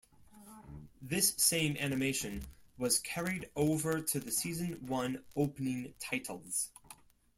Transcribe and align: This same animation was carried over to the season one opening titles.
This 0.99 1.35
same 1.37 1.77
animation 1.77 2.41
was 2.75 2.97
carried 2.97 3.51
over 3.55 4.01
to 4.01 4.19
the 4.19 4.31
season 4.31 4.87
one 4.87 5.23
opening 5.35 5.93
titles. 5.99 6.71